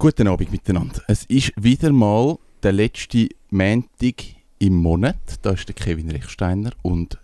[0.00, 1.02] Guten Abend miteinander.
[1.08, 4.14] Es ist wieder mal der letzte Montag
[4.58, 5.18] im Monat.
[5.42, 7.18] Da ist der Kevin Rechsteiner und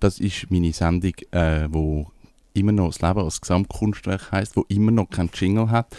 [0.00, 2.06] das ist meine Sendung, äh, wo
[2.54, 5.94] immer noch das Leben als Gesamtkunstwerk heißt, wo immer noch kein Jingle hat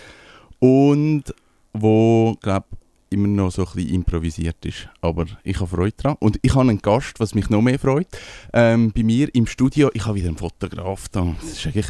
[0.57, 1.25] und
[1.73, 2.65] wo, glaube
[3.11, 4.89] immer noch so ein bisschen improvisiert ist.
[5.01, 6.17] Aber ich habe Freude daran.
[6.19, 8.07] Und ich habe einen Gast, was mich noch mehr freut.
[8.51, 11.35] Ähm, bei mir im Studio, ich habe wieder einen Fotograf da.
[11.39, 11.85] Das ist eigentlich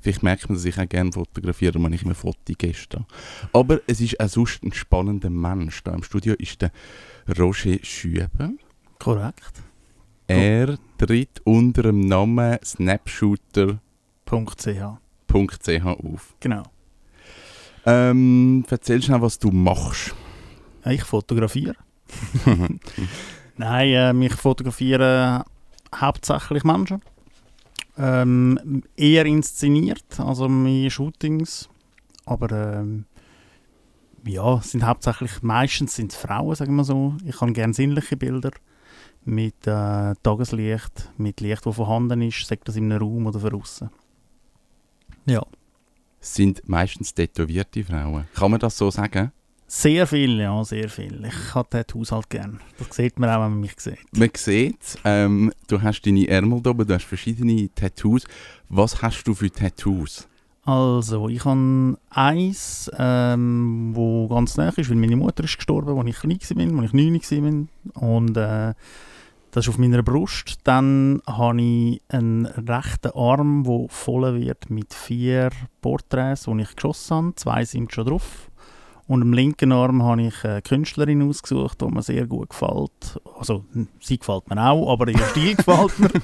[0.00, 3.08] Vielleicht merkt man, dass ich auch gerne fotografiere, wenn ich immer Fotogäste habe.
[3.52, 5.82] Aber es ist auch sonst ein spannender Mensch.
[5.84, 6.72] Da im Studio ist der
[7.38, 8.28] Roger Schübe.
[8.98, 9.62] Korrekt.
[10.26, 13.78] Er tritt unter dem Namen snapshooter.ch
[15.84, 16.34] auf.
[16.40, 16.62] Genau.
[17.86, 20.14] Ähm, erzähl schnell, was du machst.
[20.84, 21.74] Ich fotografiere.
[23.56, 25.44] Nein, äh, ich fotografiere
[25.94, 27.02] hauptsächlich Menschen.
[27.98, 31.68] Ähm, eher inszeniert, also meine Shootings.
[32.24, 33.06] Aber ähm,
[34.24, 37.16] ja, sind hauptsächlich, meistens sind es Frauen, sagen wir so.
[37.24, 38.50] Ich habe gerne sinnliche Bilder
[39.24, 43.90] mit äh, Tageslicht, mit Licht, das vorhanden ist, sagt das in einem Raum oder draußen.
[45.26, 45.44] Ja.
[46.20, 48.26] Sind meistens tätowierte Frauen.
[48.34, 49.32] Kann man das so sagen?
[49.70, 51.22] Sehr viel, ja, sehr viel.
[51.26, 52.58] Ich habe Tattoos halt gern.
[52.78, 53.98] Das sieht man auch, wenn man mich sieht.
[54.16, 58.24] Man sieht ähm, du hast deine Ärmel da oben, du hast verschiedene Tattoos.
[58.70, 60.26] Was hast du für Tattoos?
[60.64, 66.08] Also, ich habe eins, ähm, wo ganz nah ist, weil meine Mutter ist gestorben, als
[66.08, 66.38] ich klein
[66.74, 68.02] war, als ich neun war.
[68.02, 68.74] Und äh,
[69.50, 70.60] das ist auf meiner Brust.
[70.64, 75.50] Dann habe ich einen rechten Arm, der voll wird mit vier
[75.82, 77.34] Porträts, die ich geschossen habe.
[77.36, 78.50] Zwei sind schon drauf.
[79.08, 83.18] Und am linken Arm habe ich eine Künstlerin ausgesucht, die mir sehr gut gefällt.
[83.38, 83.64] Also,
[84.00, 86.10] sie gefällt mir auch, aber ihr Stil gefällt mir.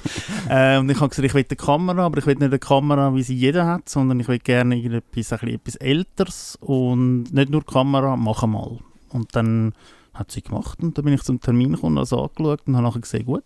[0.47, 3.15] Äh, und ich habe gesagt, ich will eine Kamera, aber ich will nicht eine Kamera,
[3.15, 8.15] wie sie jeder hat, sondern ich will gerne etwas, etwas Älteres und nicht nur Kamera,
[8.15, 8.77] mach mal.
[9.09, 9.73] Und dann
[10.13, 12.85] hat sie gemacht und dann bin ich zum Termin gekommen, und habe angeschaut und habe
[12.85, 13.43] nachher gesehen, gut,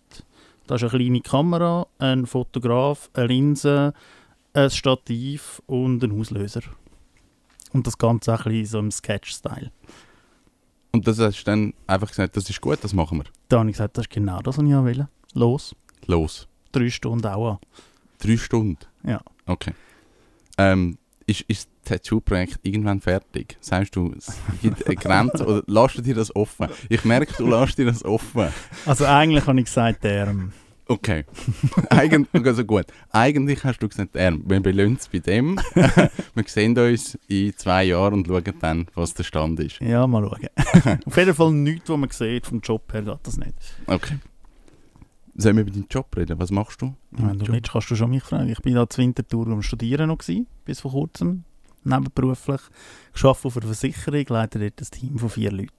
[0.68, 3.94] da ist eine kleine Kamera, ein Fotograf, eine Linse,
[4.54, 6.62] ein Stativ und ein Auslöser.
[7.72, 9.72] Und das Ganze auch ein bisschen so im Sketch-Style.
[10.92, 13.26] Und das hast du dann einfach gesagt, das ist gut, das machen wir?
[13.48, 15.08] Da habe ich gesagt, das ist genau das, was ich will.
[15.34, 15.76] Los.
[16.08, 16.48] Los.
[16.72, 17.58] Drei Stunden auch an.
[18.20, 18.78] Drei Stunden?
[19.04, 19.22] Ja.
[19.46, 19.74] Okay.
[20.58, 23.58] Ähm, ist, ist das Tattoo-Projekt irgendwann fertig?
[23.62, 26.68] Sagst du, es gibt eine Grenze oder lässt du dir das offen?
[26.90, 28.48] Ich merke, du lässt dir das offen.
[28.86, 30.28] Also eigentlich habe ich gesagt, der...
[30.28, 30.52] Ähm,
[30.90, 31.24] Okay.
[31.92, 32.88] Eigentlich, also gut.
[33.12, 35.60] Eigentlich hast du gesagt, er, wir belöhnen es bei dem.
[35.76, 39.80] wir sehen uns in zwei Jahren und schauen dann, was der Stand ist.
[39.82, 41.00] Ja, mal schauen.
[41.06, 43.54] Auf jeden Fall nichts, was man sieht, vom Job her geht das nicht.
[43.86, 44.18] Okay.
[45.36, 46.40] Sollen wir über deinen Job reden?
[46.40, 46.96] Was machst du?
[47.12, 48.50] Wenn du willst, kannst du schon mich fragen.
[48.50, 51.44] Ich bin da zur Wintertour am Studieren noch gewesen, bis vor kurzem,
[51.84, 52.62] nebenberuflich.
[53.16, 55.70] Ich arbeite auf einer Versicherung, leite dort ein Team von vier Leuten.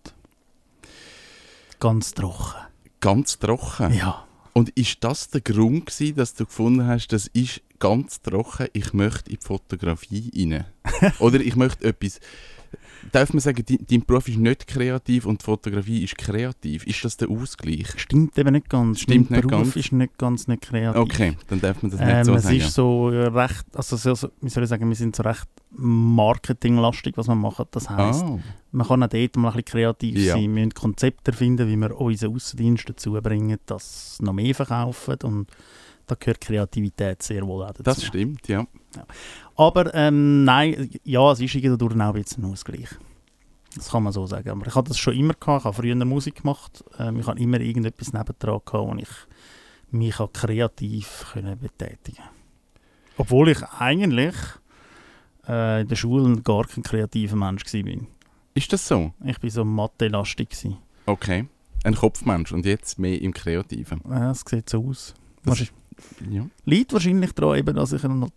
[1.81, 2.61] Ganz trocken.
[3.01, 3.93] Ganz trocken?
[3.93, 4.25] Ja.
[4.53, 8.93] Und ist das der Grund gewesen, dass du gefunden hast, das ist ganz trocken, ich
[8.93, 10.65] möchte in die Fotografie rein?
[11.19, 12.21] Oder ich möchte etwas...
[13.13, 16.87] Darf man sagen, dein Beruf ist nicht kreativ und die Fotografie ist kreativ?
[16.87, 17.89] Ist das der Ausgleich?
[17.97, 19.01] Stimmt eben nicht ganz.
[19.01, 19.77] Stimmt mein nicht Beruf ganz?
[19.77, 21.01] ist nicht ganz nicht kreativ.
[21.01, 22.57] Okay, dann darf man das nicht ähm, so es sagen.
[22.57, 27.17] Es ist so recht, also so, wie soll ich sagen, wir sind so recht marketinglastig,
[27.17, 27.67] was wir machen.
[27.71, 28.41] Das heisst, oh.
[28.73, 30.35] man kann auch dort mal ein bisschen kreativ Ja.
[30.35, 30.43] sein.
[30.43, 35.17] Wir müssen Konzepte finden, wie wir unseren Außendienst dazu bringen, dass sie noch mehr verkaufen
[35.25, 35.47] und
[36.11, 37.83] da gehört Kreativität sehr wohl auch dazu.
[37.83, 38.67] Das stimmt, ja.
[39.57, 42.89] Aber ähm, nein, ja, es ist dadurch auch ein bisschen ein Ausgleich.
[43.75, 44.51] Das kann man so sagen.
[44.51, 45.61] Aber ich habe das schon immer gehabt.
[45.61, 46.85] Ich habe früher Musik gemacht.
[46.99, 49.09] Ähm, ich habe immer irgendetwas nebendran gehabt, wo ich
[49.93, 52.23] mich auch kreativ können betätigen
[53.17, 54.35] Obwohl ich eigentlich
[55.49, 58.07] äh, in der Schule gar kein kreativer Mensch war.
[58.55, 59.13] Ist das so?
[59.25, 60.51] Ich war so Mathe-lastig.
[60.51, 60.79] gewesen.
[61.07, 61.47] Okay.
[61.83, 64.03] Ein Kopfmensch und jetzt mehr im Kreativen.
[64.09, 65.15] Ja, es sieht so aus.
[65.45, 65.73] Das
[66.31, 66.47] Ja.
[66.65, 68.33] Liegt wahrscheinlich daran, eben, dass ich halt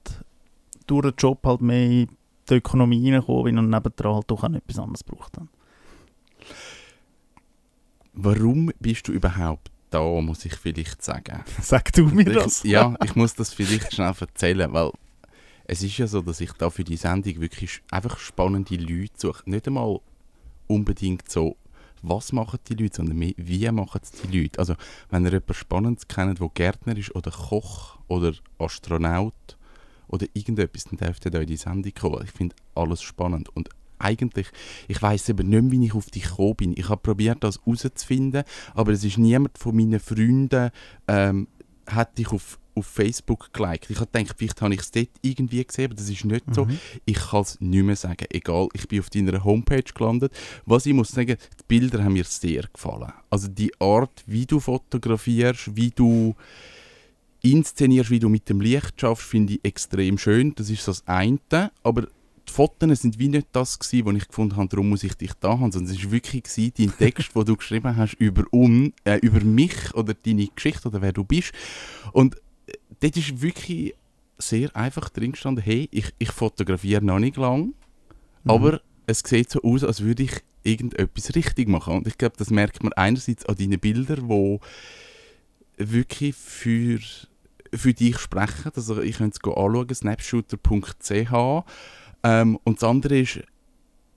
[0.88, 2.10] durch den Job halt mehr in
[2.50, 5.48] die Ökonomie reingekommen bin und nebendran halt doch auch etwas anderes gebraucht habe.
[8.14, 11.44] Warum bist du überhaupt da, muss ich vielleicht sagen?
[11.62, 12.64] Sag du mir das.
[12.64, 14.92] Ich, ja, ich muss das vielleicht schnell erzählen, weil
[15.66, 19.50] es ist ja so, dass ich da für die Sendung wirklich einfach spannende Leute suche.
[19.50, 20.00] Nicht einmal
[20.68, 21.56] unbedingt so,
[22.04, 24.60] was machen die Leute, sondern mehr, wie machen es die Leute.
[24.60, 24.76] Also,
[25.10, 29.58] wenn ihr jemanden Spannendes kennt, der Gärtner ist oder Koch oder Astronaut
[30.08, 32.22] oder irgendetwas, dann dürft ihr da in die Sendung kommen.
[32.24, 33.70] Ich finde alles spannend und
[34.00, 34.48] eigentlich,
[34.88, 36.74] ich weiß eben nicht wie ich auf dich gekommen bin.
[36.78, 40.72] Ich habe probiert, das herauszufinden, aber es ist niemand von meinen Freunden
[41.08, 41.48] ähm,
[41.88, 43.90] hat dich auf auf Facebook geliked.
[43.90, 46.66] Ich habe gedacht, vielleicht habe ich es dort irgendwie gesehen, aber das ist nicht so.
[46.66, 46.80] Mhm.
[47.06, 48.26] Ich kann es nicht mehr sagen.
[48.30, 50.34] Egal, ich bin auf deiner Homepage gelandet.
[50.66, 53.14] Was ich muss sagen, die Bilder haben mir sehr gefallen.
[53.30, 56.36] Also die Art, wie du fotografierst, wie du
[57.42, 60.56] inszenierst, wie du mit dem Licht schaffst, finde ich extrem schön.
[60.56, 61.40] Das ist so das eine.
[61.84, 62.08] Aber
[62.48, 65.34] die Fotos sind wie nicht das gewesen, was ich gefunden habe, darum muss ich dich
[65.40, 68.94] da haben, sondern es war wirklich gewesen, dein Text, den du geschrieben hast über, un,
[69.06, 71.54] äh, über mich oder deine Geschichte oder wer du bist.
[72.12, 72.36] Und
[73.00, 73.94] dort ist wirklich
[74.38, 77.74] sehr einfach drin gestanden, hey, ich, ich fotografiere noch nicht lang,
[78.44, 78.52] Mhm.
[78.52, 80.32] aber es sieht so aus, als würde ich
[80.64, 81.96] irgendetwas richtig machen.
[81.98, 84.60] Und ich glaube, das merkt man einerseits an deinen Bildern, die
[85.78, 87.00] wirklich für,
[87.74, 88.72] für dich sprechen.
[88.76, 91.66] Also ich könnte es anschauen, snapshooter.ch.
[92.24, 93.40] Ähm, und das andere ist,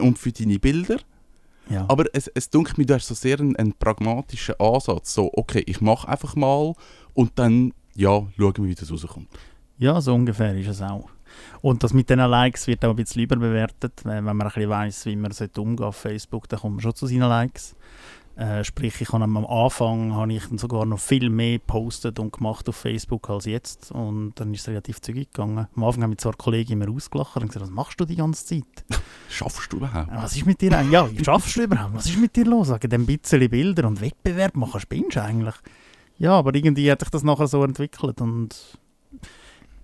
[0.00, 0.96] und für deine Bilder.
[1.68, 1.84] ja.
[1.88, 5.12] Aber es, es dunkelt mir, du hast so sehr einen, einen pragmatischen Ansatz.
[5.12, 6.72] So, okay, ich mache einfach mal
[7.12, 9.28] und dann, ja, schauen wir, wie das rauskommt.
[9.78, 11.10] ja, so ungefähr ist es auch.
[11.62, 14.00] Und das mit diesen Likes wird auch ein bisschen überbewertet.
[14.04, 16.94] Wenn wenn man ein bisschen weiss, wie man umgehen auf Facebook, dann kommt man schon
[16.94, 17.74] zu seinen Likes.
[18.36, 22.32] Äh, sprich, ich habe am Anfang habe ich dann sogar noch viel mehr gepostet und
[22.32, 23.92] gemacht auf Facebook als jetzt.
[23.92, 25.66] Und dann ist es relativ zügig gegangen.
[25.76, 28.46] Am Anfang haben mich zwar Kollegen immer ausgelacht und gesagt, was machst du die ganze
[28.46, 28.84] Zeit?
[29.28, 30.10] Schaffst du überhaupt?
[30.14, 30.92] Was ist mit dir eigentlich?
[30.92, 31.94] Ja, schaffst du überhaupt?
[31.94, 32.70] Was ist mit dir los?
[32.70, 35.56] Wegen dem bisschen Bilder und Wettbewerb machen, spinnst du eigentlich?
[36.16, 38.78] Ja, aber irgendwie hat sich das nachher so entwickelt und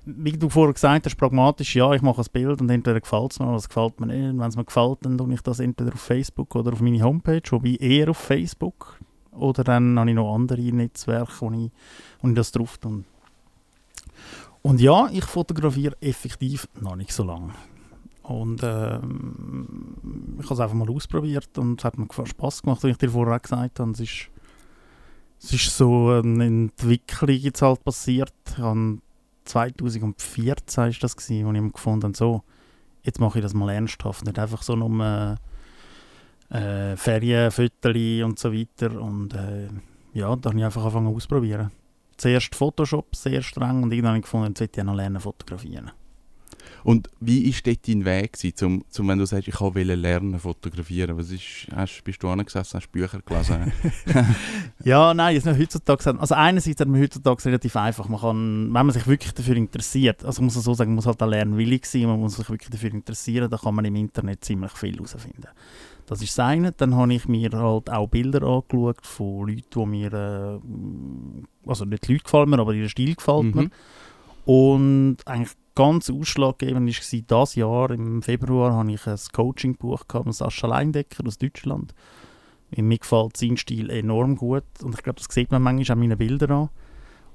[0.07, 3.41] wie du vorher gesagt hast, pragmatisch, ja, ich mache ein Bild und entweder gefällt es
[3.41, 4.31] mir oder es gefällt mir nicht.
[4.31, 7.03] Und wenn es mir gefällt, dann tue ich das entweder auf Facebook oder auf meine
[7.03, 9.01] Homepage, wobei eher auf Facebook.
[9.33, 11.71] Oder dann habe ich noch andere Netzwerke, wo ich,
[12.21, 13.05] wo ich das drauf tue.
[14.63, 17.53] Und ja, ich fotografiere effektiv noch nicht so lange.
[18.23, 22.91] Und ähm, ich habe es einfach mal ausprobiert und es hat mir Spaß gemacht, wie
[22.91, 23.91] ich dir vorher auch gesagt habe.
[23.91, 24.29] Es ist,
[25.41, 28.35] es ist so eine Entwicklung jetzt halt passiert.
[28.49, 28.59] Ich
[29.47, 32.43] 2014 ist das gewesen, wo ich gefunden habe, so,
[33.03, 35.37] jetzt mache ich das mal ernsthaft, nicht einfach so nur
[36.51, 39.01] äh, Ferienfotos und so weiter.
[39.01, 39.69] Und äh,
[40.13, 41.71] ja, da habe ich einfach angefangen auszuprobieren.
[42.17, 45.91] Zuerst Photoshop, sehr streng, und irgendwann habe ich gefunden, jetzt möchte ich noch lernen fotografieren.
[46.85, 50.39] Und wie war dort dein Weg, gewesen, zum, zum, wenn du sagst, ich wollte lernen
[50.39, 51.17] fotografieren?
[51.17, 53.73] Was ist, hast, bist du angesessen, hast Bücher gelesen?
[54.85, 58.87] Ja, nein, es ist heutzutage, also einerseits hat man heutzutage relativ einfach, man kann, wenn
[58.87, 61.87] man sich wirklich dafür interessiert, also muss man so sagen, man muss halt auch lernwillig
[61.87, 65.49] sein, man muss sich wirklich dafür interessieren, da kann man im Internet ziemlich viel herausfinden.
[66.07, 66.71] Das ist das eine.
[66.73, 72.07] Dann habe ich mir halt auch Bilder angeschaut von Leuten, die mir, äh, also nicht
[72.07, 73.71] die Leute gefallen mir, aber ihr Stil gefällt mir.
[74.47, 80.69] Und eigentlich ganz ausschlaggebend war dieses Jahr, im Februar, habe ich ein Coaching-Buch von Sascha
[80.69, 81.93] Leindecker aus Deutschland.
[82.71, 86.19] Mir gefällt sein Stil enorm gut und ich glaube, das sieht man manchmal an meinen
[86.19, 86.69] Bildern an.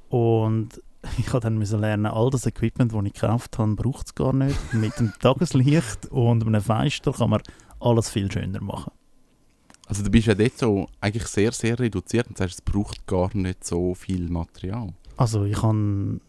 [0.07, 0.81] Und
[1.17, 4.31] ich musste dann müssen lernen, all das Equipment, das ich gekauft habe, braucht es gar
[4.31, 4.73] nicht.
[4.73, 7.41] Mit dem Tageslicht und einem Fenster kann man
[7.81, 8.91] alles viel schöner machen.
[9.85, 13.35] Also du bist ja dort so eigentlich sehr, sehr reduziert und sagst, es braucht gar
[13.35, 14.93] nicht so viel Material.
[15.17, 16.21] Also ich habe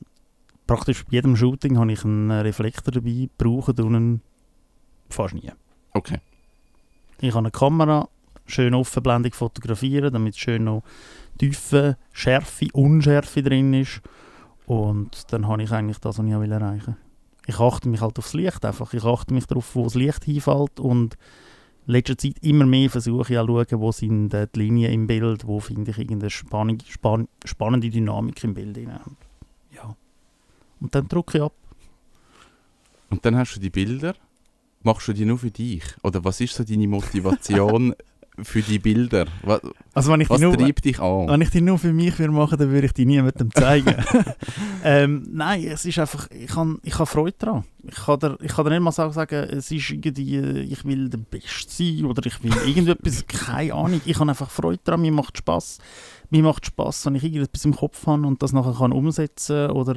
[0.72, 4.22] praktisch bei jedem Shooting habe ich einen Reflektor dabei, brauche einen
[5.10, 5.52] fast nie.
[5.92, 6.18] Okay.
[7.20, 8.08] Ich habe eine Kamera,
[8.46, 10.82] schön offenblendig fotografieren, damit schön noch
[11.36, 14.00] Tiefe, Schärfe, Unschärfe drin ist.
[14.64, 16.96] Und dann habe ich eigentlich das, was ich will erreichen
[17.46, 18.94] Ich achte mich halt aufs Licht einfach.
[18.94, 21.18] Ich achte mich darauf, wo das Licht hinfällt und
[21.86, 25.06] in letzter Zeit immer mehr versuche ich auch zu schauen, wo sind die Linien im
[25.06, 29.18] Bild, wo finde ich irgendeine Spannung, spann spannende Dynamik im Bild hinein.
[30.82, 31.52] Und dann drücke ich ab.
[33.08, 34.14] Und dann hast du die Bilder.
[34.82, 35.84] Machst du die nur für dich?
[36.02, 37.94] Oder was ist so deine Motivation
[38.42, 39.26] für die Bilder?
[39.42, 39.60] Was,
[39.94, 41.28] Also wenn ich was die nur, treibt dich an?
[41.28, 43.94] Wenn ich die nur für mich würde machen, dann würde ich die niemandem zeigen.
[44.84, 47.64] ähm, nein, es ist einfach, ich habe ich ha Freude daran.
[47.84, 51.18] Ich kann, dir, ich kann dir nicht mal sagen, es ist irgendwie, ich will der
[51.18, 54.00] Beste sein oder ich will irgendetwas, keine Ahnung.
[54.04, 55.78] Ich habe einfach Freude daran, mir macht Spass.
[56.30, 59.96] Mir macht Spass, wenn ich irgendetwas im Kopf habe und das nachher kann umsetzen oder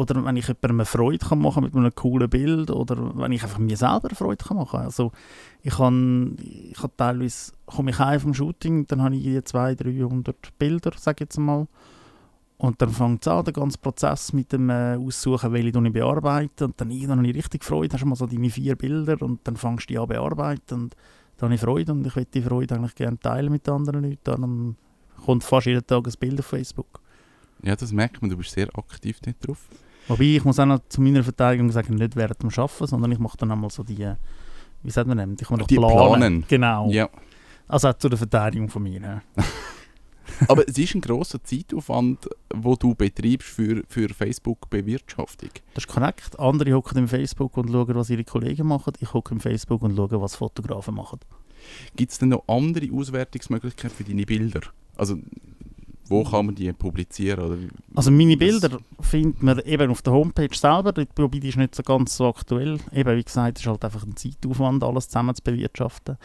[0.00, 3.58] oder wenn ich jemandem Freude kann machen mit einem coolen Bild oder wenn ich einfach
[3.58, 5.12] mir selber Freude kann machen Also
[5.62, 9.84] ich kann, ich kann teilweise, komme ich heim vom Shooting, dann habe ich irgendwie 200,
[9.84, 11.66] 300 Bilder, sage ich jetzt mal.
[12.56, 16.66] Und dann fängt es an, der ganze Prozess mit dem äh, Aussuchen, welche ich bearbeite.
[16.66, 19.40] Und dann irgendwann habe ich richtig Freude, hast du mal so deine vier Bilder und
[19.44, 20.74] dann fängst du die an bearbeiten.
[20.74, 20.96] Und
[21.36, 24.18] dann habe ich Freude und ich will die Freude eigentlich gerne teilen mit anderen Leuten.
[24.24, 24.76] Dann
[25.24, 27.00] kommt fast jeden Tag ein Bild auf Facebook.
[27.62, 29.68] Ja, das merkt man, du bist sehr aktiv dort drauf.
[30.08, 33.18] Wobei, ich muss auch noch zu meiner Verteidigung sagen, nicht während dem Arbeiten, sondern ich
[33.18, 34.12] mache dann einmal so die,
[34.82, 36.44] wie sagt man denn, ich mache Die planen.
[36.48, 36.88] Genau.
[36.90, 37.08] Ja.
[37.68, 39.22] Also auch zu der Verteidigung von mir.
[40.48, 45.50] Aber es ist ein grosser Zeitaufwand, wo du betreibst für, für Facebook-Bewirtschaftung.
[45.74, 46.38] Das ist korrekt.
[46.38, 48.94] Andere hocken im Facebook und schauen, was ihre Kollegen machen.
[49.00, 51.20] Ich hocke im Facebook und schaue, was Fotografen machen.
[51.96, 54.60] Gibt es denn noch andere Auswertungsmöglichkeiten für deine Bilder?
[54.96, 55.18] Also,
[56.10, 57.44] wo kann man die publizieren?
[57.44, 57.56] Oder
[57.94, 61.82] Also meine Bilder findet man eben auf der Homepage selber, wobei die ist nicht so
[61.82, 62.78] ganz so aktuell.
[62.92, 66.18] Eben, wie gesagt, es ist halt einfach ein Zeitaufwand, alles zusammen zu bewirtschaften.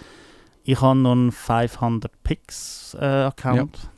[0.64, 3.90] Ich habe noch einen 500 Pix äh, Account.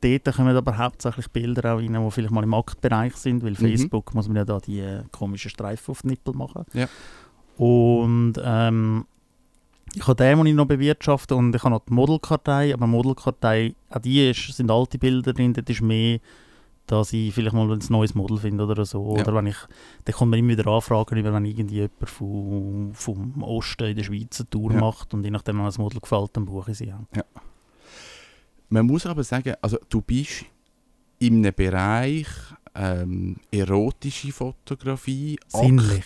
[0.00, 3.56] Dort kommen aber hauptsächlich Bilder auch rein, die vielleicht mal im Marktbereich sind, weil Mhm.
[3.56, 6.64] Facebook muss man ja da die äh, komischen Streifen auf die Nippel machen.
[6.74, 6.86] Ja.
[7.56, 9.06] Und ähm,
[9.96, 13.74] ich habe den, den ich noch bewirtschafte und ich habe noch die Modelkartei, aber Modelkartei,
[13.88, 16.20] auch die ist, sind alte Bilder drin, das ist mehr,
[16.86, 19.16] dass ich vielleicht mal ein neues Model finde oder so.
[19.16, 19.22] Ja.
[19.22, 19.56] Oder wenn ich,
[20.04, 24.04] dann kommt mir immer wieder Anfragen, über, wenn irgendwie jemand vom, vom Osten in der
[24.04, 24.80] Schweiz eine Tour Ja.
[24.80, 27.24] macht und je nachdem, wenn das Model gefällt, dann buche ich sie auch.
[28.68, 30.44] Man muss aber sagen, also du bist
[31.20, 32.26] in einem Bereich
[32.74, 36.04] ähm, erotische Fotografie, Sinnlich.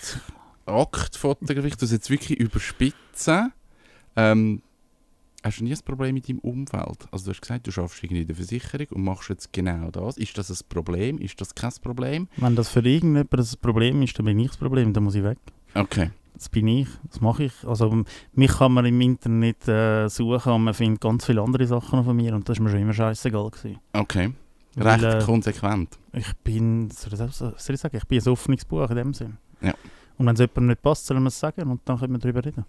[0.66, 3.52] Akt, Aktfotografie, das jetzt wirklich überspitzen.
[4.17, 4.62] Ähm,
[5.43, 7.09] hast du nie ein Problem mit deinem Umfeld?
[7.11, 10.17] Also du hast gesagt, du arbeitest irgendwie in der Versicherung und machst jetzt genau das.
[10.17, 11.19] Ist das ein Problem?
[11.19, 12.29] Ist das kein Problem?
[12.37, 15.25] Wenn das für irgendjemand ein Problem ist, dann bin ich das Problem, dann muss ich
[15.25, 15.38] weg.
[15.75, 16.11] Okay.
[16.35, 17.52] Das bin ich, das mache ich.
[17.67, 22.02] Also mich kann man im Internet äh, suchen und man findet ganz viele andere Sachen
[22.02, 23.79] von mir und das ist mir schon immer scheißegal gewesen.
[23.93, 24.33] Okay.
[24.76, 25.99] Weil, Recht äh, konsequent.
[26.12, 29.37] Ich bin, soll ich, soll ich sagen, ich bin ein offenes Buch in dem Sinn.
[29.61, 29.75] Ja.
[30.17, 32.45] Und wenn es jemandem nicht passt, soll man es sagen und dann können wir darüber
[32.45, 32.64] reden.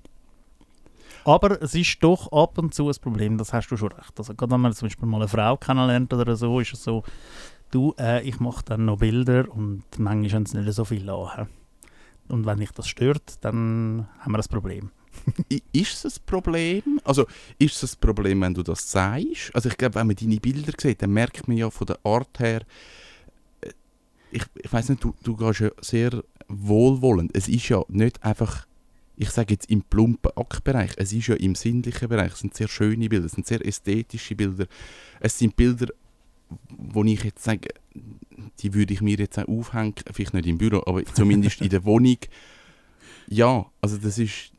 [1.24, 4.14] Aber es ist doch ab und zu ein Problem, das hast du schon recht.
[4.18, 7.04] Also gerade wenn man zum Beispiel mal eine Frau kennenlernt oder so, ist es so,
[7.72, 11.48] du, äh, ich mache dann noch Bilder und manchmal haben sie nicht so viel an.
[12.28, 14.92] Und wenn dich das stört, dann haben wir ein Problem.
[15.74, 17.02] Ist es ein Problem?
[17.04, 17.26] Also
[17.60, 19.54] ist es ein Problem, wenn du das sagst?
[19.54, 22.40] Also ich glaube, wenn man deine Bilder sieht, dann merkt man ja von der Art
[22.40, 22.62] her,
[23.60, 23.72] äh,
[24.32, 27.32] ich, ich weiß nicht, du, du gehst ja sehr wohlwollend.
[27.36, 28.66] Es ist ja nicht einfach,
[29.22, 32.34] ich sage jetzt im plumpen Aktbereich, es ist ja im sinnlichen Bereich.
[32.34, 34.66] Es sind sehr schöne Bilder, es sind sehr ästhetische Bilder.
[35.20, 35.88] Es sind Bilder,
[36.70, 37.70] wo ich jetzt sage,
[38.60, 41.86] die würde ich mir jetzt auch aufhängen, vielleicht nicht im Büro, aber zumindest in der
[41.86, 42.18] Wohnung.
[43.28, 44.52] Ja, also das ist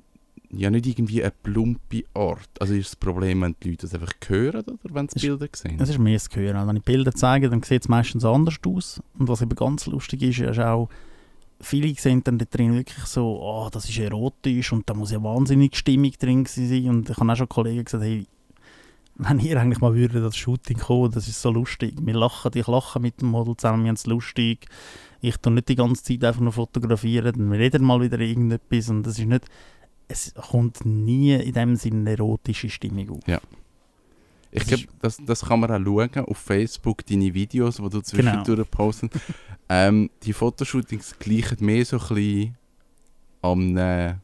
[0.51, 2.49] ja nicht irgendwie eine plumpe Art.
[2.61, 5.49] Also ist das Problem, wenn die Leute das einfach hören oder wenn sie Es- Bilder
[5.55, 5.79] sehen?
[5.81, 6.69] Es ist mehr das Gehören.
[6.69, 9.03] Wenn ich Bilder zeige, dann sieht es meistens anders aus.
[9.19, 10.89] Und was eben ganz lustig ist, ist auch,
[11.63, 15.23] viele sehen dann da drin wirklich so, oh, das ist erotisch und da muss ja
[15.23, 16.89] wahnsinnig Stimmung drin sein.
[16.89, 18.27] Und ich habe auch schon Kollegen gesagt, hey,
[19.17, 21.95] wenn ihr eigentlich mal würdet das Shooting kommen, das ist so lustig.
[22.01, 24.67] Wir lachen, ich lache mit dem Model zusammen, wir haben es lustig.
[25.21, 29.05] Ich tue nicht die ganze Zeit einfach nur fotografieren, dann reden mal wieder irgendetwas und
[29.05, 29.45] das ist nicht,
[30.09, 33.21] es kommt nie in dem Sinne eine erotische Stimmung auf.
[34.55, 38.03] Ich glaube, das, das kann man auch schauen auf Facebook, deine Videos, die du Genau.
[38.03, 39.15] zwischendurch postest.
[39.69, 42.57] ähm, die Fotoshootings gleichen mehr so ein bisschen
[43.41, 44.21] an einer,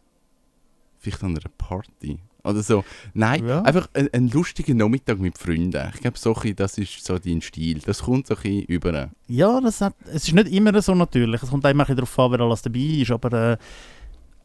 [0.98, 2.18] vielleicht an einer Party.
[2.44, 2.84] Oder so.
[3.14, 3.62] Nein, Ja.
[3.62, 5.90] einfach ein, ein lustiger Nachmittag mit Freunden.
[5.94, 7.80] Ich glaube, so ein das ist so dein Stil.
[7.80, 9.10] Das kommt so ein über.
[9.26, 11.42] Ja, das hat, es ist nicht immer so natürlich.
[11.42, 13.10] Es kommt auch immer ein bisschen darauf an, wer alles dabei ist.
[13.10, 13.56] Aber äh,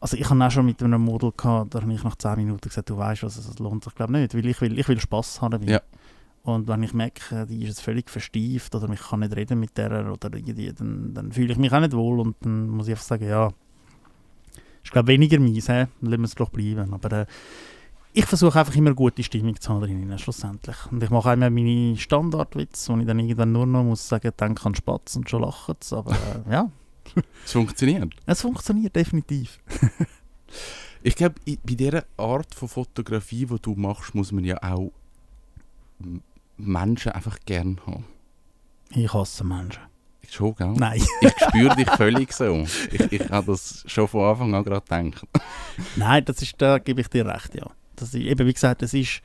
[0.04, 2.68] also ich habe auch schon mit einem Model gehabt, da habe ich nach 10 Minuten
[2.68, 5.40] gesagt, du weißt was, es lohnt sich glaube nicht, weil ich will, ich will Spass
[5.40, 5.64] haben dabei.
[5.64, 5.80] Ja.
[6.42, 9.78] Und wenn ich merke, die ist jetzt völlig verstieft oder ich kann nicht reden mit
[9.78, 12.92] der oder irgendwie, dann, dann fühle ich mich auch nicht wohl und dann muss ich
[12.92, 13.50] einfach sagen, ja,
[14.82, 15.86] ist glaube weniger meins, hä?
[16.02, 16.92] dann lassen wir es doch bleiben.
[16.92, 17.26] Aber äh,
[18.12, 20.76] ich versuche einfach immer gute Stimmung zu haben drinnen, schlussendlich.
[20.90, 24.54] Und ich mache einmal meine Standardwitze, wo ich dann irgendwann nur noch muss sagen, dann
[24.54, 25.76] kann Spatz und schon lachen.
[25.92, 26.70] Aber äh, ja,
[27.44, 28.12] Es funktioniert.
[28.26, 29.58] es funktioniert definitiv.
[31.06, 34.90] Ich glaube, bei dieser Art von Fotografie, die du machst, muss man ja auch
[36.56, 38.06] Menschen einfach gern haben.
[38.88, 39.82] Ich hasse Menschen.
[40.30, 40.72] Schon, gell?
[40.72, 41.02] Nein.
[41.20, 42.66] Ich spüre dich völlig so.
[42.90, 45.26] Ich, ich habe das schon von Anfang an gerade gedacht.
[45.96, 47.70] Nein, das ist, da gebe ich dir recht, ja.
[47.96, 49.20] Das ist, eben, wie gesagt, das ist,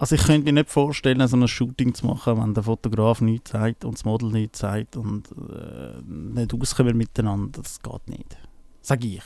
[0.00, 3.50] also ich könnte mir nicht vorstellen, so ein Shooting zu machen, wenn der Fotograf nichts
[3.50, 8.38] sagt und das Model nichts sagt und äh, nicht auskommen miteinander, das geht nicht.
[8.80, 9.22] Sage ich.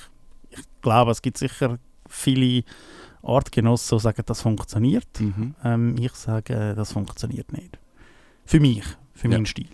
[0.51, 1.79] Ich glaube, es gibt sicher
[2.09, 2.65] viele
[3.23, 5.21] Artgenossen, die sagen, das funktioniert.
[5.21, 5.55] Mhm.
[5.63, 7.79] Ähm, ich sage, das funktioniert nicht.
[8.45, 9.35] Für mich, für Ja.
[9.35, 9.69] meinen Stil.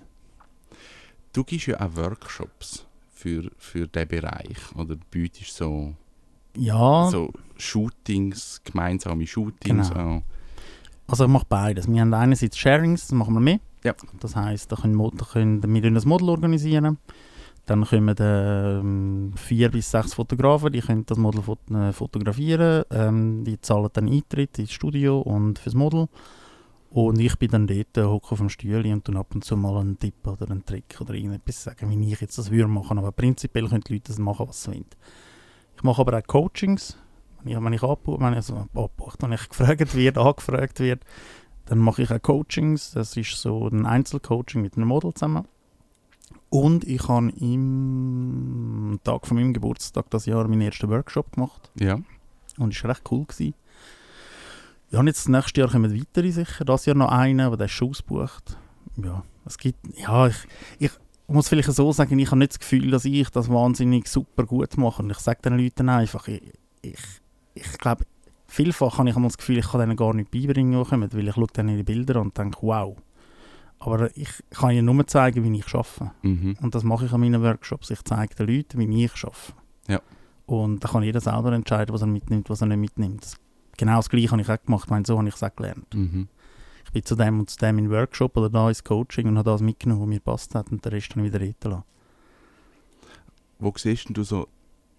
[1.33, 4.57] Du gibst ja auch Workshops für, für diesen Bereich.
[4.77, 5.95] Oder bietest so,
[6.57, 10.01] Ja, so Shootings, gemeinsame Shootings Genau.
[10.17, 10.23] an.
[11.11, 11.91] Also ich mache beides.
[11.91, 13.61] Wir haben einerseits Sharings, das machen wir mehr.
[13.85, 13.95] Ja.
[14.21, 16.99] Das heisst, da können, da können wir ein Model organisieren.
[17.67, 22.85] Dann kommen ähm, vier bis sechs Fotografen, die können das Model fot äh, fotografieren.
[22.91, 26.09] Ähm, die zahlen dann Eintritt ins Studio und fürs Model.
[26.91, 29.57] Und ich bin dann dort, äh, hocke auf dem Stühle und dann ab und zu
[29.57, 32.99] mal einen Tipp oder einen Trick oder irgendetwas sagen, wie ich jetzt das würde machen.
[32.99, 34.87] Aber prinzipiell können die Leute das machen, was sie wollen.
[35.77, 36.99] Ich mache aber auch Coachings.
[37.43, 41.03] Wenn ich, wenn ich, abbu wenn ich, also abbucht, wenn ich gefragt werde, angefragt werde,
[41.67, 42.93] dann mache ich auch Coachings.
[42.93, 45.47] Das ist so ein Einzelcoaching mit einem Model zusammen.
[46.49, 51.71] Und ich habe im Tag von meinem Geburtstag das Jahr meinen ersten Workshop gemacht.
[51.79, 52.01] Ja.
[52.59, 53.25] Und es war recht cool.
[53.25, 53.55] Gewesen.
[54.91, 56.65] Ja, und jetzt nächstes Jahr kommen weitere sicher.
[56.65, 58.59] Das Jahr noch einen, aber der ist schon ausgebucht.
[58.97, 60.37] Ja, es gibt, ja, ich,
[60.81, 60.91] ich
[61.29, 64.77] muss vielleicht so sagen, ich habe nicht das Gefühl, dass ich das wahnsinnig super gut
[64.77, 65.03] mache.
[65.03, 66.43] Und ich sage den Leuten einfach, ich,
[66.83, 66.99] ich,
[67.61, 68.05] ich glaube,
[68.47, 71.35] vielfach habe ich das Gefühl, ich kann denen gar nicht beibringen, die kommen, weil ich
[71.35, 72.97] schaue dann ihre Bilder und denke, wow.
[73.79, 76.13] Aber ich kann ihnen nur zeigen, wie ich arbeite.
[76.23, 76.57] Mhm.
[76.61, 77.91] Und das mache ich an meinen Workshops.
[77.91, 79.53] Ich zeige den Leuten, wie ich arbeite.
[79.89, 80.01] Ja.
[80.47, 83.23] Und da kann jeder selber entscheiden, was er mitnimmt, was er nicht mitnimmt.
[83.23, 83.37] Das,
[83.79, 84.85] genau das Gleiche habe ich auch gemacht.
[84.85, 85.95] Ich meine, so habe ich es auch gelernt.
[85.95, 86.29] Mhm.
[86.85, 89.51] Ich bin zu dem und zu dem in Workshop oder da ins Coaching und habe
[89.51, 91.85] das mitgenommen, was mir passt hat und den Rest dann wieder reden lassen.
[93.61, 94.49] Wo siehst du so,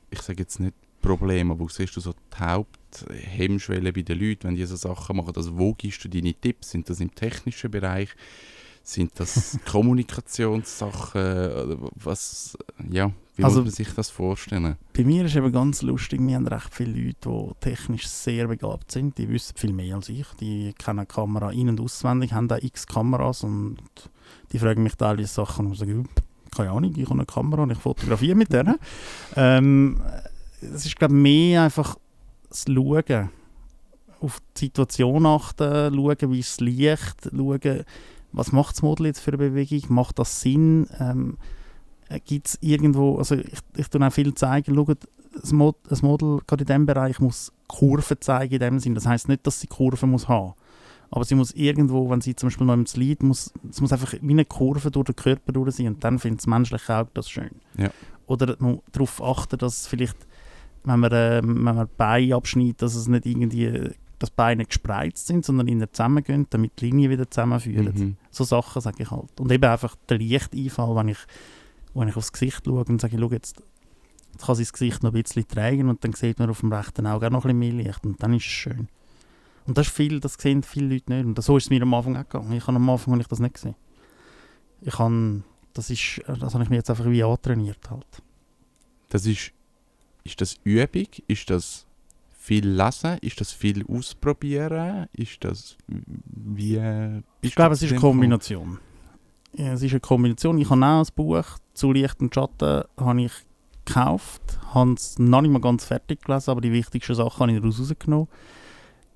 [0.09, 4.49] ich sage jetzt nicht Probleme, aber wo siehst du so die Haupthemmschwelle bei den Leuten,
[4.49, 5.33] wenn die so Sachen machen?
[5.35, 6.71] Also wo gibst du deine Tipps?
[6.71, 8.09] Sind das im technischen Bereich?
[8.83, 11.77] Sind das Kommunikationssachen?
[11.95, 12.57] Was,
[12.89, 14.75] ja, wie Also- muss man sich das vorstellen?
[14.95, 18.91] Bei mir ist eben ganz lustig, wir haben recht viele Leute, die technisch sehr begabt
[18.91, 19.17] sind.
[19.17, 20.25] Die wissen viel mehr als ich.
[20.39, 23.77] Die kennen Kamera in- und auswendig, haben da x Kameras und
[24.51, 26.03] die fragen mich teilweise Sachen und ich sage, «Ja,
[26.55, 28.77] keine Ahnung, ich habe eine Kamera und ich fotografiere mit der.
[29.35, 30.01] ähm,
[30.61, 31.97] es ist glaube ich mehr einfach
[32.49, 33.29] das Schauen,
[34.19, 37.83] auf die Situation achten, schauen, wie ist das Licht, schauen,
[38.31, 41.37] was macht das Model jetzt für eine Bewegung, macht das Sinn, ähm,
[42.25, 46.39] gibt es irgendwo, also ich, ich tue auch viel zeigen, schaut, das, Mod, das Model
[46.45, 49.67] gerade in diesem Bereich muss Kurven zeigen in dem Sinn, das heißt nicht, dass sie
[49.67, 50.53] Kurven muss haben,
[51.09, 54.13] aber sie muss irgendwo, wenn sie zum Beispiel noch im Lied, muss, es muss einfach
[54.21, 57.29] wie eine Kurve durch den Körper durch sein und dann findet das menschliche Auge das
[57.29, 57.51] schön.
[57.77, 57.89] Ja.
[58.27, 58.55] Oder
[58.93, 60.15] darauf achten, dass vielleicht,
[60.83, 65.27] wenn man, äh, wenn man Bein abschneidet, dass es nicht irgendwie, dass die Beine gespreizt
[65.27, 67.93] sind, sondern in zusammengehen, damit die Linien wieder zusammenführen.
[67.95, 68.17] Mhm.
[68.29, 69.39] So Sachen sage ich halt.
[69.39, 71.19] Und eben einfach der Lichteinfall, wenn ich,
[71.93, 73.61] wenn ich aufs Gesicht schaue und sage, schau jetzt,
[74.31, 76.71] jetzt kann sein das Gesicht noch ein bisschen tragen und dann sieht man auf dem
[76.71, 78.87] rechten Auge auch noch ein bisschen mehr Licht und dann ist es schön.
[79.67, 81.25] Und das ist viel, das sehen viele Leute nicht.
[81.25, 82.51] Und so ist es mir am Anfang auch gegangen.
[82.53, 83.75] Ich habe am Anfang habe ich das nicht gesehen.
[84.81, 88.07] Ich habe, das ist, das habe ich mir jetzt einfach wie antrainiert halt.
[89.09, 89.51] Das ist,
[90.23, 91.07] ist das Übung?
[91.27, 91.85] Ist das
[92.31, 93.17] viel Lesen?
[93.21, 95.07] Ist das viel Ausprobieren?
[95.13, 96.81] Ist das wie...
[97.41, 97.99] Ich glaube, es ist eine?
[97.99, 98.79] Kombination.
[99.53, 100.57] Ja, es ist eine Kombination.
[100.57, 103.31] Ich habe auch ein Buch zu Licht und Schatten habe ich
[103.85, 107.59] gekauft, habe es noch nicht mal ganz fertig gelesen, aber die wichtigsten Sachen habe ich
[107.59, 108.27] daraus rausgenommen.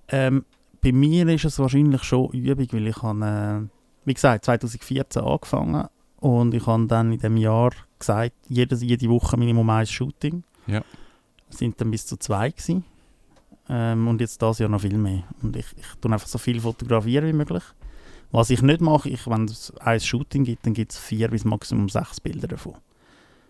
[0.07, 0.45] Ähm,
[0.81, 3.25] bei mir ist es wahrscheinlich schon Übung, weil ich habe,
[3.65, 3.67] äh,
[4.05, 5.87] wie gesagt, 2014 angefangen
[6.17, 10.43] und ich habe dann in dem Jahr gesagt, jede, jede Woche Minimum ein Shooting.
[10.67, 10.83] Ja.
[11.49, 12.83] Es sind dann bis zu zwei gewesen.
[13.69, 15.23] Ähm, und jetzt das Jahr noch viel mehr.
[15.41, 17.63] Und ich, ich tue einfach so viel fotografieren wie möglich.
[18.31, 21.45] Was ich nicht mache, ich, wenn es ein Shooting gibt, dann gibt es vier bis
[21.45, 22.75] maximum sechs Bilder davon,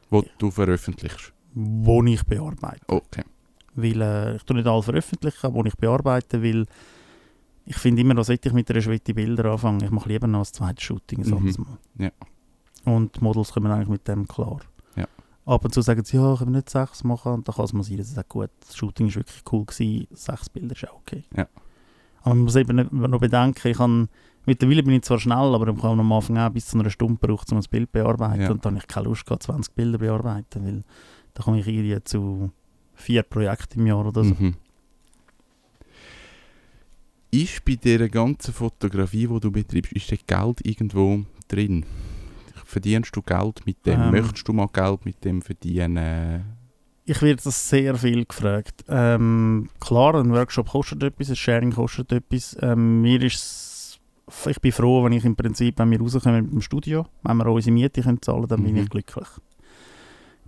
[0.10, 1.34] Wo du veröffentlichst.
[1.54, 2.84] wo ich bearbeite.
[2.88, 3.23] Okay.
[3.73, 6.65] Weil, äh, ich tue nicht alle veröffentlichen, wo ich bearbeite, weil
[7.65, 9.84] ich finde immer, was ich mit einer Schwette Bilder anfangen.
[9.84, 11.56] Ich mache lieber noch ein zweites Shooting Mhm.
[11.58, 11.78] Mal.
[12.06, 12.12] Ja.
[12.93, 14.60] Und die Models kommen eigentlich mit dem klar.
[15.46, 17.34] Ab und zu sagen sie, ja, können wir nicht sechs machen.
[17.34, 19.66] Und dann kann es mal sein, dass sie sagen, gut, das Shooting war wirklich cool,
[19.66, 21.24] gewesen, sechs Bilder ist auch okay.
[21.36, 21.48] Ja.
[22.24, 24.10] Aber man muss eben nicht- noch bedenken, ich kann,
[24.48, 27.20] mittlerweile bin ich zwar schnell, aber ich habe am Anfang auch bis zu einer Stunde
[27.20, 28.42] gebraucht, um ein Bild zu bearbeiten.
[28.42, 28.50] Ja.
[28.52, 30.84] Und dann habe ich keine Lust gehabt, 20 Bilder bearbeiten, weil
[31.36, 32.50] da komme ich irgendwie zu
[32.96, 34.34] vier Projekten im Jahr oder so.
[34.34, 34.56] Mhm.
[37.32, 41.86] Ist bei dieser ganzen Fotografie, die du betreibst, ist da Geld irgendwo drin?
[42.65, 44.01] Verdienst du Geld mit dem?
[44.01, 44.12] Ähm.
[44.12, 46.43] Möchtest du mal Geld mit dem verdienen?
[47.06, 48.84] Ich werde das sehr viel gefragt.
[48.89, 52.58] Ähm, klar, ein Workshop kostet etwas, ein Sharing kostet etwas.
[52.62, 53.73] Ähm, mir ist
[54.47, 57.45] ich bin froh, wenn ich im Prinzip, wenn wir rauskommen mit dem Studio, wenn wir
[57.45, 58.82] unsere Miete können zahlen dann bin Mhm.
[58.82, 59.28] ich glücklich.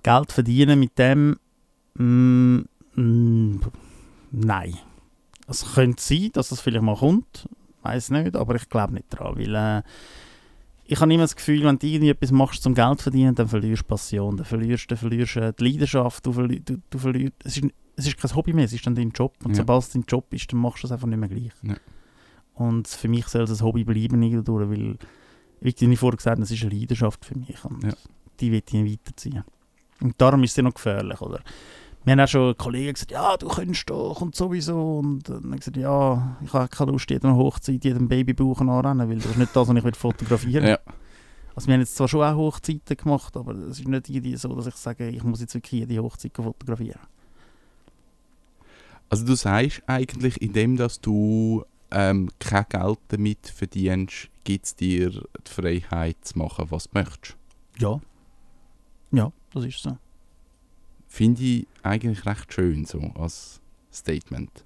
[0.01, 1.37] Geld verdienen mit dem,
[1.93, 2.61] mm,
[2.95, 3.59] mm,
[4.31, 4.73] nein.
[5.47, 7.47] Es könnte sein, dass das vielleicht mal kommt,
[7.83, 9.81] weiß nicht, aber ich glaube nicht daran, weil äh,
[10.87, 13.83] ich habe immer das Gefühl, wenn du irgendwie etwas machst zum Geld verdienen, dann verlierst
[13.83, 17.33] du Passion, dann verlierst, dann verlierst du äh, die Leidenschaft, du, verli du, du verlierst,
[17.43, 19.57] es ist, es ist kein Hobby mehr, es ist dann dein Job und Ja.
[19.57, 21.51] sobald es dein Job ist, dann machst du es einfach nicht mehr gleich.
[21.63, 21.75] Ja.
[22.53, 24.97] Und für mich soll es ein Hobby bleiben irgendwo, weil
[25.59, 27.93] wie ich vorher gesagt habe, das ist eine Leidenschaft für mich und Ja.
[28.39, 29.43] die will ich weiterziehen.
[29.99, 31.41] Und darum ist sie noch gefährlich, oder?
[32.07, 34.99] Wir haben auch schon Kollegen gesagt, ja, du könntest doch und sowieso.
[34.99, 39.09] Und dann habe ich gesagt, ja, ich habe keine Lust, jedem Hochzeit, jedem Babybauch anrennen,
[39.09, 40.69] weil das ist nicht das, was ich will fotografieren will.
[40.69, 40.79] Ja.
[41.53, 44.55] Also wir haben jetzt zwar schon auch Hochzeiten gemacht, aber es ist nicht irgendwie so,
[44.55, 47.01] dass ich sage, ich muss jetzt wirklich jede Hochzeit fotografieren.
[49.09, 55.09] Also du sagst eigentlich, indem dass du ähm, kein Geld damit verdienst, gibt es dir
[55.09, 57.35] die Freiheit zu machen, was du möchtest.
[57.79, 57.99] Ja.
[59.11, 59.97] Ja, das ist so.
[61.17, 63.59] Finde ich eigentlich recht schön so als
[63.91, 64.63] Statement.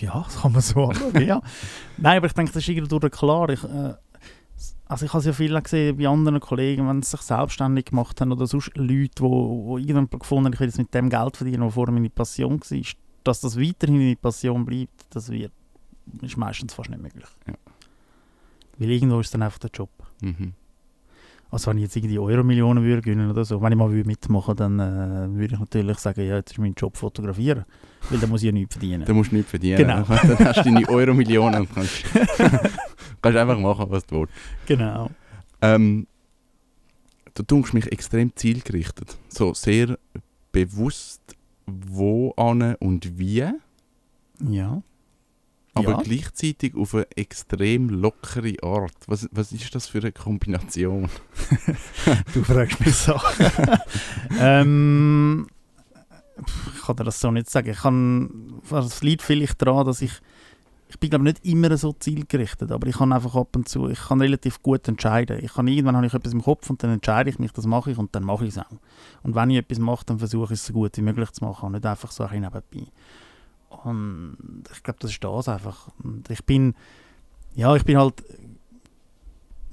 [0.00, 1.40] Ja, das kann man so anschauen, ja.
[1.96, 3.48] Nein, aber ich denke, das ist irgendwie klar.
[3.50, 3.94] Ich, äh,
[4.86, 8.20] also ich habe es ja viel gesehen bei anderen Kollegen, wenn sie sich selbstständig gemacht
[8.20, 11.08] haben oder sonst Leute, die wo, wo irgendwann gefunden haben, ich will jetzt mit dem
[11.08, 12.80] Geld verdienen, was vorher meine Passion war,
[13.22, 15.52] dass das weiterhin meine Passion bleibt, das wird,
[16.20, 17.28] ist meistens fast nicht möglich.
[17.46, 17.54] Ja.
[18.78, 19.90] Weil irgendwo ist dann einfach der Job.
[20.20, 20.54] Mhm.
[21.54, 24.56] Also wenn ich jetzt irgendwie Euro-Millionen würde gewinnen oder so, wenn ich mal würde mitmachen
[24.56, 27.64] dann äh, würde ich natürlich sagen, ja, jetzt ist mein Job fotografieren,
[28.10, 29.04] weil dann muss ich ja nichts verdienen.
[29.04, 29.76] Da musst du nichts verdienen.
[29.76, 30.02] Genau.
[30.08, 32.04] Dann hast du deine Euro-Millionen und kannst,
[33.22, 34.32] kannst einfach machen, was du willst.
[34.66, 35.10] Genau.
[35.62, 36.08] Ähm,
[37.34, 39.16] du tust mich extrem zielgerichtet.
[39.28, 39.96] So sehr
[40.50, 41.22] bewusst,
[41.66, 43.44] wo an und wie,
[44.40, 44.82] Ja.
[45.74, 46.02] Aber Ja.
[46.02, 48.94] gleichzeitig auf eine extrem lockere Art.
[49.06, 51.08] Was, was ist das für eine Kombination?
[52.32, 53.46] Du fragst mich Sachen.
[54.38, 55.46] ähm,
[56.74, 57.70] ich kann dir das so nicht sagen.
[57.70, 60.12] Ich kann, es liegt vielleicht daran, dass ich,
[60.88, 64.00] ich bin glaube nicht immer so zielgerichtet, aber ich kann einfach ab und zu, ich
[64.00, 65.38] kann relativ gut entscheiden.
[65.42, 67.90] Ich kann, irgendwann habe ich etwas im Kopf und dann entscheide ich mich, das mache
[67.92, 68.70] ich und dann mache ich es auch.
[69.22, 71.66] Und wenn ich etwas mache, dann versuche ich es so gut wie möglich zu machen
[71.66, 72.92] und nicht einfach so ein bisschen nebenbei.
[73.84, 75.88] Und ich glaube, das ist das einfach.
[76.02, 76.74] Und ich bin,
[77.54, 78.22] ja, ich bin halt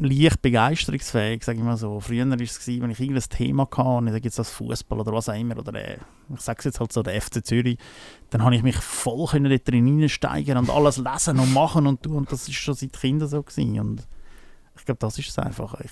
[0.01, 1.99] leicht begeisterungsfähig, sage ich mal so.
[1.99, 5.13] Früher war es, wenn ich irgendein Thema hatte, und da gibt es das Fußball oder
[5.13, 5.97] was auch immer, oder äh,
[6.33, 7.77] ich sage es jetzt halt so, der FC Zürich,
[8.31, 10.09] dann habe ich mich voll können dort drin
[10.57, 12.17] und alles lesen und machen und tun.
[12.17, 13.79] Und das ist schon seit Kindern so gewesen.
[13.79, 14.07] Und
[14.75, 15.79] ich glaube, das ist es einfach.
[15.81, 15.91] Ich,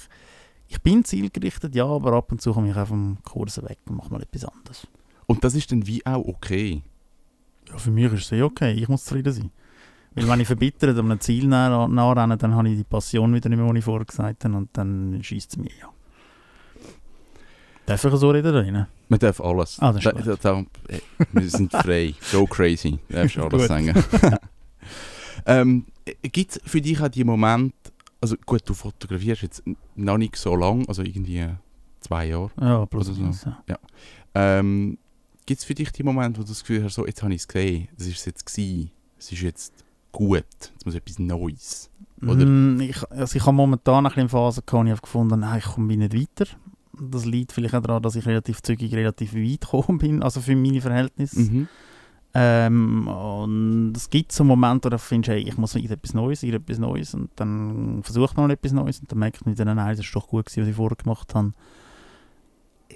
[0.68, 3.98] ich bin zielgerichtet, ja, aber ab und zu komme ich auch vom Kurs weg und
[3.98, 4.88] mache mal etwas anderes.
[5.28, 6.82] Und das ist dann wie auch okay.
[7.72, 8.74] Ja, für mich ist es eh okay.
[8.74, 9.52] Ich muss zufrieden sein.
[10.16, 13.50] Weil wenn ich verbittert an einem Ziel nah- nachrenne, dann habe ich die Passion wieder
[13.50, 15.90] nicht mehr, die ich vorher gesagt habe, und dann schießt es mir ja.
[17.86, 18.88] Darf ich so reden da rein?
[19.08, 19.80] Man darf alles.
[19.80, 20.66] Ah, das ist da, da, da,
[21.32, 22.14] wir sind frei.
[22.32, 23.00] Go crazy.
[23.08, 23.94] Du darfst alles sagen.
[25.48, 25.86] ähm,
[26.22, 27.76] Gibt es für dich auch die Momente,
[28.22, 29.64] also gut, du fotografierst jetzt
[29.96, 31.48] noch nicht so lang, also irgendwie
[32.02, 32.52] zwei Jahre.
[32.62, 33.54] Ja, plus Oder so.
[33.68, 33.80] ja.
[34.36, 34.98] Ähm,
[35.50, 37.42] Gibt es für dich die Momente, wo du das Gefühl hast, so, jetzt habe ich
[37.42, 39.74] es gesehen, das ist es jetzt gewesen, es ist jetzt
[40.12, 41.90] gut, jetzt muss etwas Neues.
[42.22, 42.46] Oder?
[42.46, 45.66] Mm, ich, also ich habe momentan ein bisschen Phase gehabt, ich habe gefunden nein, ich
[45.66, 46.52] komme nicht weiter.
[47.02, 50.56] Das liegt vielleicht auch daran, dass ich relativ zügig relativ weit gekommen bin, also für
[50.56, 51.40] meine Verhältnisse.
[51.40, 51.68] Mhm.
[52.36, 56.78] Ähm, und es gibt so Momente, wo du findest, hey, ich muss etwas Neues, etwas
[56.78, 60.06] Neues und dann versucht man noch etwas Neues und dann merkt man wieder, nein, das
[60.06, 61.54] ist doch gut gewesen, was ich vorher gemacht habe.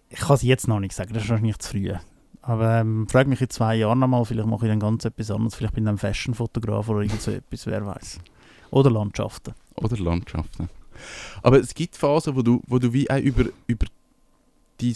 [0.10, 1.94] Ich kann es jetzt noch nicht sagen, das ist wahrscheinlich zu früh.
[2.44, 5.56] Aber ähm, frag mich in zwei Jahren nochmal, vielleicht mache ich dann ganz etwas anderes,
[5.56, 8.20] vielleicht bin ich dann Fashion-Fotograf oder irgend so etwas, wer weiß.
[8.70, 9.54] Oder Landschaften.
[9.76, 10.70] Oder Landschaften.
[11.42, 13.86] Aber es gibt Phasen, wo du, wo du wie auch über, über
[14.82, 14.96] dein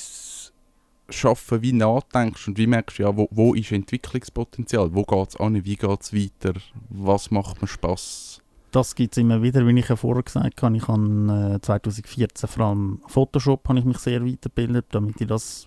[1.10, 5.63] Schaffen wie nachdenkst und wie merkst, ja, wo, wo ist Entwicklungspotenzial, wo geht es an,
[5.63, 8.41] wie geht es weiter, was macht mir Spass.
[8.71, 10.75] Das gibt es immer wieder, wie ich ja vorher gesagt habe.
[10.75, 15.65] Ich habe äh, 2014 vor allem Photoshop habe ich mich sehr weitergebildet, damit ich das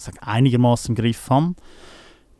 [0.00, 1.54] sage, einigermaßen im Griff habe.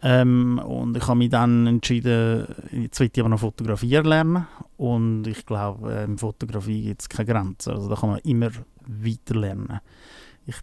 [0.02, 4.46] Ähm, und ich habe mich dann entschieden, jetzt will ich aber noch fotografieren lernen.
[4.76, 7.72] Und ich glaube, äh, in Fotografie gibt es keine Grenzen.
[7.72, 8.50] Also da kann man immer
[8.86, 9.80] weiter lernen.
[10.46, 10.56] Ich,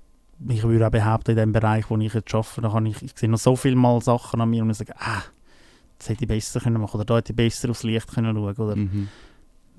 [0.50, 3.12] ich würde auch behaupten, in dem Bereich, wo ich jetzt arbeite, da kann ich, ich
[3.16, 5.22] sehe noch so viele Mal Sachen an mir und ich sage, ah,
[6.00, 8.56] das hätte ich besser können machen oder da hätte ich besser aufs Licht können schauen
[8.56, 9.08] oder Mhm.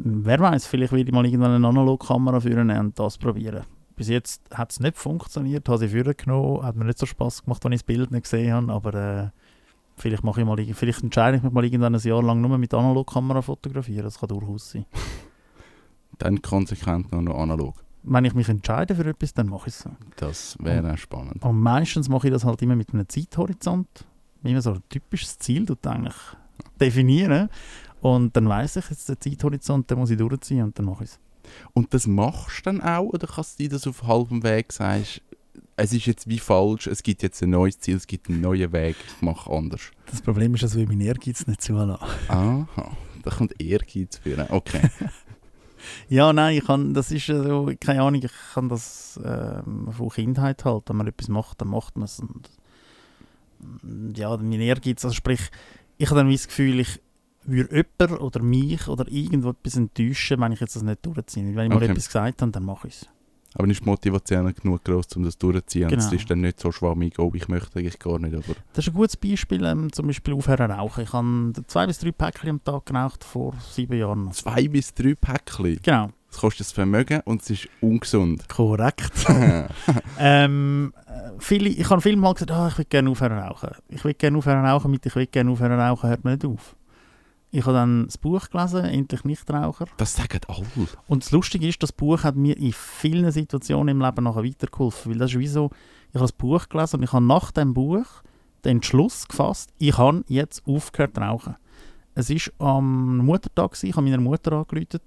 [0.00, 3.64] Wer weiß, vielleicht werde ich mal irgendwann eine Analogkamera führen und das probieren.
[3.98, 7.42] Bis jetzt hat es nicht funktioniert, habe sie führen genommen, hat mir nicht so Spaß
[7.42, 9.30] gemacht, wenn ich das Bild nicht gesehen habe, aber äh,
[9.96, 12.72] vielleicht, mache ich mal, vielleicht entscheide ich mich mal irgendwann ein Jahr lang nur mit
[12.72, 14.86] Analogkamera fotografieren, das kann durchaus sein.
[16.18, 17.74] Dann konsequent nur noch analog.
[18.04, 19.90] Wenn ich mich entscheide für etwas, dann mache ich es so.
[20.16, 21.42] Das wäre auch spannend.
[21.44, 24.06] Und meistens mache ich das halt immer mit einem Zeithorizont,
[24.44, 26.14] immer so ein typisches Ziel tut eigentlich
[26.80, 27.48] definieren
[28.00, 31.10] und dann weiß ich jetzt den Zeithorizont, den muss ich durchziehen und dann mache ich
[31.10, 31.20] es.
[31.72, 35.22] Und das machst du dann auch, oder kannst du dir das auf halbem Weg sagst,
[35.76, 38.72] es ist jetzt wie falsch, es gibt jetzt ein neues Ziel, es gibt einen neuen
[38.72, 39.92] Weg, ich mache anders.
[40.10, 42.04] Das Problem ist, dass wir mein Ehrgeiz nicht zulassen.
[42.28, 42.66] Aha,
[43.22, 44.46] da kommt Ehrgeiz führen.
[44.50, 44.82] Okay.
[46.08, 50.64] Ja, nein, ich kann, das ist so, keine Ahnung, ich kann das ähm, von Kindheit
[50.64, 52.18] halt, wenn man etwas macht, dann macht man es.
[52.18, 52.50] Und,
[53.82, 55.40] und ja, mein Ehrgeiz, also sprich,
[55.96, 57.00] ich habe dann das Gefühl, ich
[57.44, 61.44] würde jemand oder mich oder irgendwo etwas enttäuschen, wenn ich jetzt das nicht durchziehe.
[61.54, 61.86] Wenn ich Okay.
[61.86, 63.08] mal etwas gesagt habe, dann mache ich es.
[63.54, 65.86] Aber nicht die Motivation genug groß, um das durchzuziehen.
[65.90, 66.20] Und Es Genau.
[66.20, 68.34] ist dann nicht so schwammig, oh, ich möchte eigentlich gar nicht.
[68.34, 71.02] Aber Das ist ein gutes Beispiel, ähm, zum Beispiel aufhören rauchen.
[71.04, 74.26] Ich habe zwei bis drei Päckchen am Tag geraucht vor sieben Jahren.
[74.26, 74.32] noch.
[74.32, 75.78] zwei bis drei Päckchen.
[75.82, 78.46] Genau, Das kostet das Vermögen und es ist ungesund.
[78.50, 79.12] korrekt.
[80.18, 83.70] ähm, äh, viele, ich habe viele Mal gesagt, ah, ich will gerne aufhören rauchen.
[83.88, 86.76] Ich will gerne aufhören rauchen, mit ich will gerne aufhören rauchen, hört man nicht auf.
[87.50, 89.86] Ich habe dann das Buch gelesen, «Endlich Nichtraucher».
[89.96, 90.66] das sagen alle.
[91.06, 95.12] Und das Lustige ist, das Buch hat mir in vielen Situationen im Leben nachher weitergeholfen.
[95.12, 95.70] Weil das ist wie so,
[96.10, 98.06] ich habe das Buch gelesen und ich habe nach dem Buch
[98.64, 101.56] den Entschluss gefasst, ich habe jetzt aufgehört zu rauchen.
[102.14, 105.00] Es war am Muttertag, gewesen, ich habe meiner Mutter angerufen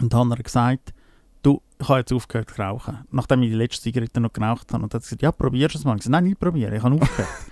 [0.00, 0.92] und habe ihr gesagt,
[1.42, 2.98] du, ich habe jetzt aufgehört zu rauchen.
[3.10, 4.82] Nachdem ich die letzte Zigarette noch geraucht habe.
[4.82, 5.92] Und hat sie gesagt, ja, probierst du es mal.
[5.92, 7.28] Ich habe gesagt, nein, nicht probieren, ich habe aufgehört.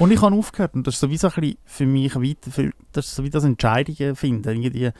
[0.00, 0.74] und ich habe aufgehört.
[0.74, 3.44] Und das ist sowieso ein bisschen für mich weiter, für, das ist so wie das
[3.44, 4.48] Entscheidungen finden.
[4.48, 4.90] Irgendwie,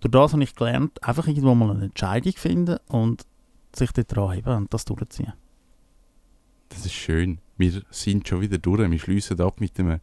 [0.00, 3.26] durch das habe ich gelernt, einfach irgendwo mal eine Entscheidung finden und
[3.74, 5.34] sich dort heben und das durchziehen.
[6.70, 7.38] Das ist schön.
[7.58, 8.90] Wir sind schon wieder durch.
[8.90, 10.00] Wir schließen ab mit einem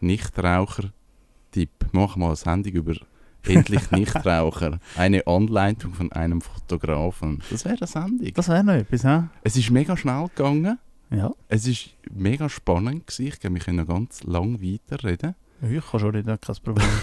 [0.00, 1.70] Nichtraucher-Tipp.
[1.90, 2.94] Machen mal eine Sendung über
[3.42, 4.78] endlich Nichtraucher.
[4.96, 7.42] Eine Anleitung von einem Fotografen.
[7.50, 8.32] Das wäre eine Sendung.
[8.32, 9.24] Das wäre noch etwas, hä?
[9.42, 10.78] Es ist mega schnell gegangen.
[11.12, 11.32] Ja.
[11.48, 13.26] Es ist mega spannend gewesen.
[13.26, 15.34] Ich glaube, wir können noch ganz lang weiterreden.
[15.60, 16.88] Ich kann schon nicht, kein Problem.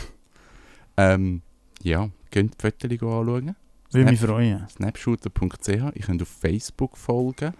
[0.98, 1.44] Ähm,
[1.82, 3.56] ja, könnt die Fotos anschauen.
[3.92, 4.68] Würde mich freuen.
[4.68, 5.96] snapshooter.ch.
[5.96, 7.54] Ich könnt auf Facebook folgen.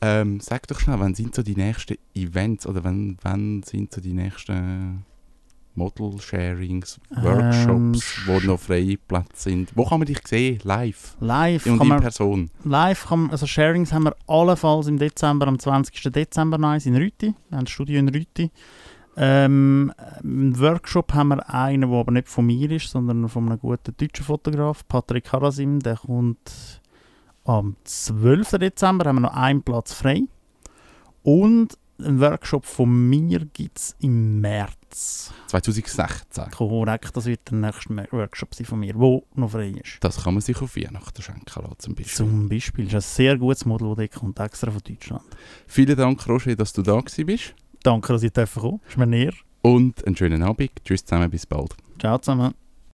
[0.00, 4.00] Ähm, sag doch schnell, wann sind so die nächsten Events oder wann, wann sind so
[4.00, 5.04] die nächsten
[5.80, 9.70] Model-Sharings, Ähm, Workshops, wo noch freie Plätze sind?
[9.74, 10.60] Wo kann man dich sehen?
[10.62, 11.16] Live?
[11.20, 12.50] Live Und in man, Person?
[12.64, 16.12] live kann also Sharings haben wir allenfalls im Dezember, am 20.
[16.12, 17.34] Dezember eins in Rüti.
[17.48, 18.50] Wir haben ein Studio in Rüti.
[19.16, 23.58] Ähm, einen Workshop haben wir einen, der aber nicht von mir ist, sondern von einem
[23.58, 25.80] guten deutschen Fotograf, Patrick Harasim.
[25.80, 26.80] Der kommt
[27.44, 28.58] am 12.
[28.58, 30.22] Dezember, haben wir noch einen Platz frei.
[31.22, 35.32] Und einen Workshop von mir gibt es im März.
[35.46, 36.50] 2016.
[36.50, 39.98] Korrekt, das wird der nächste Workshop sein von mir, der noch frei ist.
[40.00, 42.14] Das kann man sich auf Weihnachten schenken lassen, zum Beispiel.
[42.14, 42.84] Zum Beispiel.
[42.86, 45.24] Das ist ein sehr gutes Model, das kommt, extra von Deutschland.
[45.66, 47.54] Vielen Dank, Roger, dass du da gewesen bist.
[47.82, 49.32] Danke, dass ihr kommen Ist mir näher.
[49.62, 50.70] Und einen schönen Abend.
[50.84, 51.76] Tschüss zusammen, bis bald.
[51.98, 52.54] Ciao zusammen.